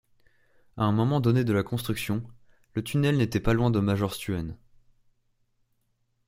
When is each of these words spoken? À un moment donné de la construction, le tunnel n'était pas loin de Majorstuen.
À 0.77 0.83
un 0.85 0.91
moment 0.91 1.19
donné 1.19 1.43
de 1.43 1.53
la 1.53 1.61
construction, 1.61 2.23
le 2.73 2.83
tunnel 2.83 3.17
n'était 3.17 3.39
pas 3.39 3.53
loin 3.53 3.69
de 3.69 3.79
Majorstuen. 3.79 4.57